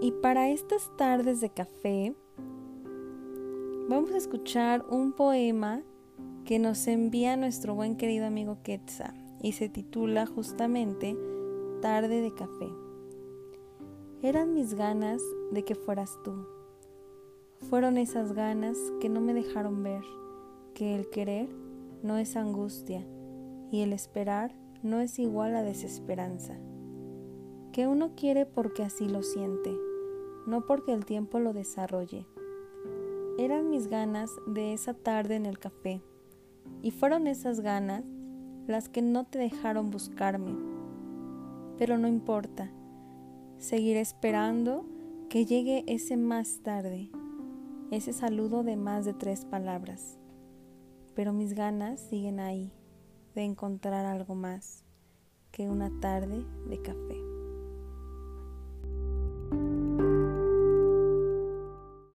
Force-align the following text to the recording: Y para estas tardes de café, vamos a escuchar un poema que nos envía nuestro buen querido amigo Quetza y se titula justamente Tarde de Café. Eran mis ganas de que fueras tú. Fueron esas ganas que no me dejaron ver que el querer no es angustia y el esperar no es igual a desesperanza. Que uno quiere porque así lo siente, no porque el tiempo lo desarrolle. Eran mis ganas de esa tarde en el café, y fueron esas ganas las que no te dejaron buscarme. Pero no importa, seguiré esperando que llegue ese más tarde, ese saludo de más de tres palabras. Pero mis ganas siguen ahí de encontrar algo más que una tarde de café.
Y 0.00 0.12
para 0.12 0.50
estas 0.50 0.94
tardes 0.96 1.40
de 1.40 1.48
café, 1.50 2.14
vamos 3.88 4.10
a 4.10 4.18
escuchar 4.18 4.84
un 4.90 5.12
poema 5.12 5.82
que 6.44 6.58
nos 6.58 6.86
envía 6.86 7.36
nuestro 7.36 7.74
buen 7.74 7.96
querido 7.96 8.26
amigo 8.26 8.58
Quetza 8.62 9.14
y 9.42 9.52
se 9.52 9.68
titula 9.68 10.26
justamente 10.26 11.16
Tarde 11.80 12.20
de 12.20 12.34
Café. 12.34 12.68
Eran 14.22 14.52
mis 14.54 14.74
ganas 14.74 15.22
de 15.50 15.64
que 15.64 15.74
fueras 15.74 16.18
tú. 16.24 16.46
Fueron 17.70 17.96
esas 17.96 18.32
ganas 18.32 18.76
que 19.00 19.08
no 19.08 19.20
me 19.20 19.32
dejaron 19.32 19.82
ver 19.82 20.02
que 20.74 20.94
el 20.94 21.08
querer 21.08 21.48
no 22.02 22.18
es 22.18 22.36
angustia 22.36 23.06
y 23.72 23.80
el 23.80 23.94
esperar 23.94 24.54
no 24.82 25.00
es 25.00 25.18
igual 25.18 25.56
a 25.56 25.62
desesperanza. 25.62 26.54
Que 27.72 27.86
uno 27.86 28.12
quiere 28.14 28.46
porque 28.46 28.82
así 28.82 29.08
lo 29.08 29.22
siente, 29.22 29.74
no 30.46 30.64
porque 30.64 30.92
el 30.92 31.04
tiempo 31.04 31.38
lo 31.38 31.52
desarrolle. 31.52 32.26
Eran 33.38 33.68
mis 33.68 33.88
ganas 33.88 34.30
de 34.46 34.72
esa 34.72 34.94
tarde 34.94 35.36
en 35.36 35.46
el 35.46 35.58
café, 35.58 36.02
y 36.82 36.90
fueron 36.90 37.26
esas 37.26 37.60
ganas 37.60 38.04
las 38.66 38.88
que 38.88 39.02
no 39.02 39.24
te 39.24 39.38
dejaron 39.38 39.90
buscarme. 39.90 40.56
Pero 41.78 41.98
no 41.98 42.08
importa, 42.08 42.70
seguiré 43.58 44.00
esperando 44.00 44.86
que 45.28 45.44
llegue 45.44 45.84
ese 45.86 46.16
más 46.16 46.60
tarde, 46.62 47.10
ese 47.90 48.12
saludo 48.12 48.62
de 48.62 48.76
más 48.76 49.04
de 49.04 49.14
tres 49.14 49.44
palabras. 49.44 50.18
Pero 51.14 51.32
mis 51.32 51.54
ganas 51.54 52.00
siguen 52.00 52.40
ahí 52.40 52.72
de 53.34 53.42
encontrar 53.42 54.06
algo 54.06 54.34
más 54.34 54.84
que 55.50 55.68
una 55.68 55.90
tarde 56.00 56.44
de 56.68 56.82
café. 56.82 57.35